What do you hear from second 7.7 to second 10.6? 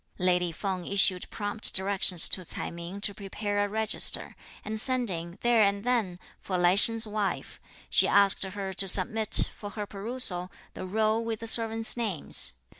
she asked her to submit, for her perusal,